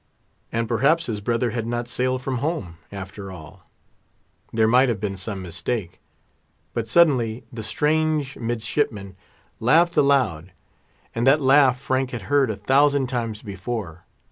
And 0.51 0.67
perhaps 0.67 1.05
his 1.05 1.21
brother 1.21 1.51
had 1.51 1.67
not 1.67 1.87
sailed 1.87 2.23
from 2.23 2.39
home, 2.39 2.79
after 2.91 3.31
all; 3.31 3.67
there 4.51 4.67
might 4.67 4.89
have 4.89 4.99
been 4.99 5.15
some 5.15 5.43
mistake. 5.43 6.01
But 6.73 6.87
suddenly 6.87 7.43
the 7.53 7.61
strange 7.61 8.35
midshipman 8.35 9.15
laughed 9.59 9.97
aloud, 9.97 10.53
and 11.13 11.27
that 11.27 11.39
laugh 11.39 11.79
Frank 11.79 12.09
had 12.09 12.23
heard 12.33 12.49
a 12.49 12.57
thousand 12.57 13.09
times 13.09 13.43
before. 13.43 14.03